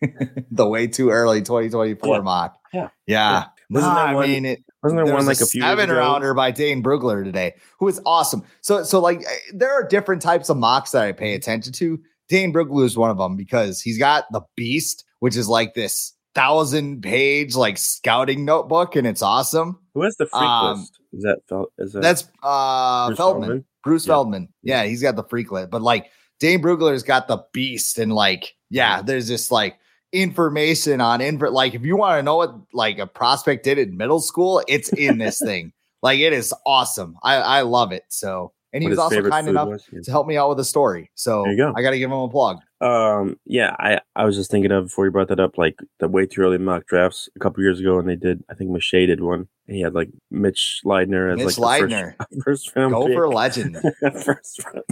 [0.50, 2.20] the way too early 2024 Yeah.
[2.22, 2.58] mock.
[2.72, 2.88] Yeah.
[3.06, 3.44] Yeah.
[3.70, 5.60] Wasn't Nah, there I one- mean it Wasn't there there one was like a few
[5.62, 8.42] seven rounder by Dane Brugler today, who is awesome.
[8.60, 11.98] So, so like eh, there are different types of mocks that I pay attention to.
[12.28, 16.12] Dane Brugler is one of them because he's got the beast, which is like this
[16.34, 19.78] thousand page like scouting notebook, and it's awesome.
[19.94, 20.98] Who has the freak Um, list?
[21.12, 23.48] Is that Fel- is that That's uh Bruce Feldman.
[23.48, 23.64] Feldman?
[23.84, 24.12] Bruce Yeah.
[24.14, 24.48] Feldman.
[24.62, 28.54] Yeah, he's got the freak list, but like Dane Brugler's got the beast, and like,
[28.68, 29.78] yeah, there's just like
[30.12, 31.50] information on info.
[31.50, 34.90] Like, if you want to know what like a prospect did in middle school, it's
[34.92, 35.72] in this thing.
[36.02, 37.16] Like, it is awesome.
[37.22, 38.02] I I love it.
[38.08, 39.84] So, and he was also kind enough was?
[39.90, 40.00] Yeah.
[40.02, 41.10] to help me out with a story.
[41.14, 41.72] So There you go.
[41.74, 42.58] I got to give him a plug.
[42.80, 46.08] Um, yeah, I I was just thinking of before you brought that up, like the
[46.08, 48.44] way too early mock drafts a couple years ago, and they did.
[48.50, 49.48] I think Mache did one.
[49.66, 53.34] And he had like Mitch Leidner as Mitch like Leidner, first, first round go pick.
[53.34, 53.78] legend.
[54.22, 54.84] first round.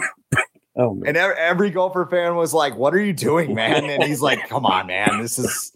[0.76, 4.02] Oh man, And every, every Gopher fan was like, "What are you doing, man?" And
[4.02, 5.20] he's like, "Come on, man.
[5.20, 5.72] This is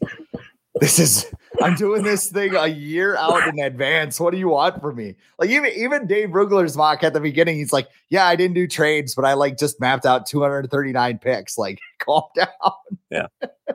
[0.80, 1.30] this is
[1.62, 4.20] I'm doing this thing a year out in advance.
[4.20, 7.56] What do you want from me?" Like even even Dave Brugler's mock at the beginning,
[7.56, 11.56] he's like, "Yeah, I didn't do trades, but I like just mapped out 239 picks.
[11.58, 12.48] Like, calm down."
[13.10, 13.26] Yeah,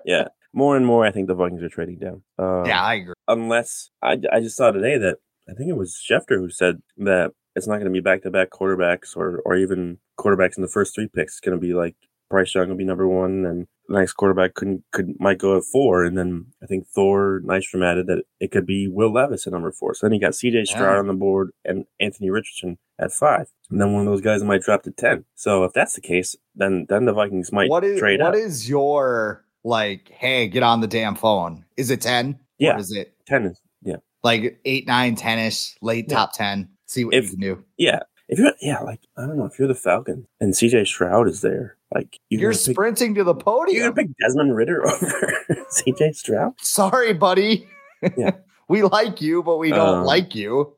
[0.05, 0.27] yeah.
[0.53, 2.21] More and more, I think the Vikings are trading down.
[2.37, 3.13] Um, yeah, I agree.
[3.27, 5.17] unless I, I just saw today that
[5.49, 8.31] I think it was Schefter who said that it's not going to be back to
[8.31, 11.33] back quarterbacks or or even quarterbacks in the first three picks.
[11.33, 11.95] It's going to be like
[12.33, 15.63] Bryce Young will be number one, and the next quarterback couldn't could might go at
[15.71, 19.53] four, and then I think Thor Nystrom added that it could be Will Levis at
[19.53, 19.93] number four.
[19.93, 20.65] So then you got C.J.
[20.65, 20.99] Stroud Yeah.
[20.99, 24.63] on the board and Anthony Richardson at five, and then one of those guys might
[24.63, 25.25] drop to ten.
[25.35, 28.35] So if that's the case, then then the Vikings might What is trade what up.
[28.35, 30.09] is your like?
[30.09, 31.65] Hey, get on the damn phone.
[31.77, 32.39] Is it 10?
[32.57, 32.77] Yeah.
[32.79, 33.97] Is it ten is yeah.
[34.23, 36.15] like eight, nine, 10 ish, late Yeah.
[36.15, 36.69] top 10?
[36.87, 37.63] See what If- you can do.
[37.77, 37.99] Yeah.
[38.29, 41.41] If you're yeah, like I don't know, if you're the Falcons and CJ Stroud is
[41.41, 43.75] there, like You're gonna pick, sprinting to the podium.
[43.77, 45.33] you're gonna pick Desmond Ridder over
[45.71, 46.53] CJ Stroud.
[46.59, 47.67] Sorry, buddy.
[48.17, 48.31] Yeah.
[48.69, 50.73] we like you, but we don't Um, like you.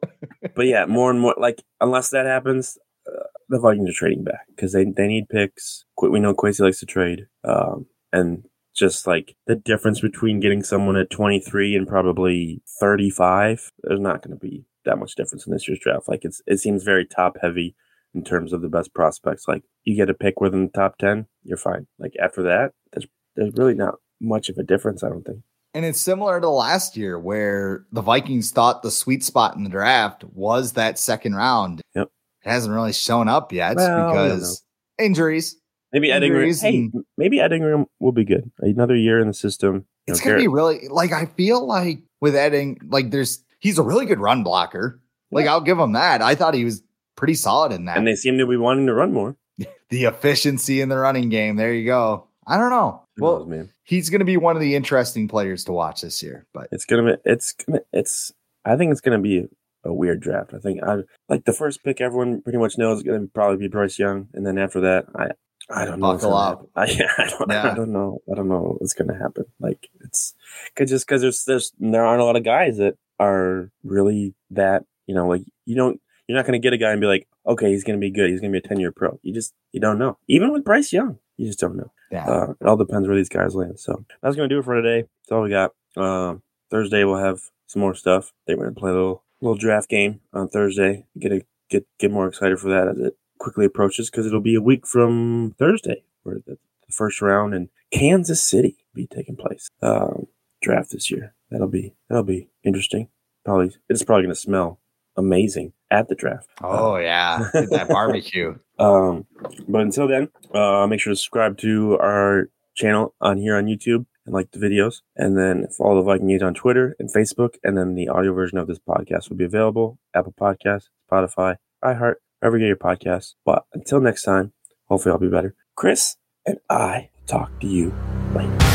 [0.55, 2.77] But yeah, more and more like unless that happens,
[3.07, 5.85] uh, the Vikings are trading back because they they need picks.
[6.01, 8.43] We know Kwesi likes to trade, um, and
[8.75, 14.37] just like the difference between getting someone at 23 and probably 35, there's not going
[14.37, 16.07] to be that much difference in this year's draft.
[16.07, 17.75] Like it's it seems very top heavy
[18.13, 19.47] in terms of the best prospects.
[19.47, 21.87] Like you get a pick within the top 10, you're fine.
[21.99, 25.03] Like after that, there's there's really not much of a difference.
[25.03, 25.39] I don't think.
[25.73, 29.69] And it's similar to last year where the Vikings thought the sweet spot in the
[29.69, 31.81] draft was that second round.
[31.95, 32.09] Yep.
[32.45, 34.63] It hasn't really shown up yet Well, because
[34.97, 35.57] injuries.
[35.91, 36.53] Maybe Ed Ingram.
[36.53, 38.51] Hey, maybe Ed Ingram will be good.
[38.59, 39.85] Another year in the system.
[40.07, 43.83] It's know, gonna be really like I feel like with Edding, like there's he's a
[43.83, 45.01] really good run blocker.
[45.31, 45.53] Like Yeah.
[45.53, 46.21] I'll give him that.
[46.21, 46.83] I thought he was
[47.15, 47.97] pretty solid in that.
[47.97, 49.35] and they seem to be wanting to run more.
[49.89, 51.55] the efficiency in the running game.
[51.55, 52.27] There you go.
[52.45, 53.01] I don't know.
[53.17, 53.69] Well, knows, man.
[53.81, 56.45] he's going to be one of the interesting players to watch this year.
[56.53, 57.21] But It's gonna be.
[57.25, 57.79] It's gonna.
[57.91, 58.31] It's.
[58.63, 59.47] I think it's gonna be
[59.83, 60.53] a weird draft.
[60.53, 60.97] I think I
[61.27, 62.01] like the first pick.
[62.01, 65.31] Everyone pretty much knows is gonna probably be Bryce Young, and then after that, I.
[65.67, 66.13] I don't know.
[66.13, 66.69] Buckle gonna up.
[66.75, 66.83] I,
[67.17, 67.49] I don't.
[67.49, 67.71] Yeah.
[67.71, 68.19] I don't know.
[68.31, 69.45] I don't know what's gonna happen.
[69.59, 70.35] Like it's
[70.75, 74.83] cause just because there's there's there aren't a lot of guys that are really that
[75.07, 77.71] you know like you don't you're not gonna get a guy and be like okay
[77.71, 79.19] he's gonna be good he's gonna be a ten year pro.
[79.23, 80.17] You just you don't know.
[80.27, 81.91] Even with Bryce Young, you just don't know.
[82.11, 83.79] yeah, Uh, it all depends where these guys land.
[83.79, 85.07] So that's gonna do it for today.
[85.23, 85.71] That's all we got.
[85.97, 86.41] Um,
[86.71, 88.33] Thursday we'll have some more stuff.
[88.47, 91.05] They're gonna play a little little draft game on Thursday.
[91.19, 94.55] Get a, get get more excited for that as it quickly approaches because it'll be
[94.55, 96.53] a week from Thursday where the,
[96.87, 99.69] the first round in Kansas City be taking place.
[99.81, 100.27] Um,
[100.61, 101.35] draft this year.
[101.55, 103.07] That'll be that'll be interesting.
[103.45, 104.81] Probably it's probably gonna smell
[105.15, 106.49] amazing at the draft.
[106.61, 108.55] oh yeah, that barbecue.
[108.77, 109.25] Um,
[109.69, 114.05] but until then, uh, make sure to subscribe to our channel on here on YouTube
[114.25, 117.55] and like the videos, and then follow the Viking Age on Twitter and Facebook.
[117.63, 122.15] And then the audio version of this podcast will be available Apple Podcasts, Spotify, iHeart,
[122.41, 123.35] wherever you get your podcasts.
[123.45, 124.51] But until next time,
[124.89, 125.55] hopefully I'll be better.
[125.77, 127.93] Chris and I talk to you
[128.33, 128.74] later.